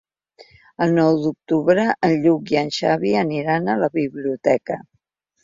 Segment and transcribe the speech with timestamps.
[0.85, 4.81] El nou d'octubre en Lluc i en Xavi aniran a la biblioteca.